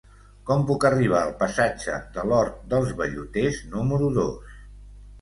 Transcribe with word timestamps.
Com 0.49 0.63
puc 0.69 0.87
arribar 0.89 1.19
al 1.25 1.35
passatge 1.43 1.99
de 2.17 2.25
l'Hort 2.31 2.59
dels 2.75 2.97
Velluters 3.05 3.63
número 3.79 4.13
dos? 4.21 4.61